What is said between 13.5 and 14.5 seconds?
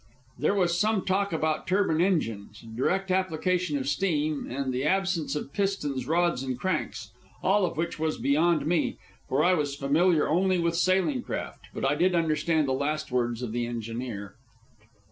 the engineer.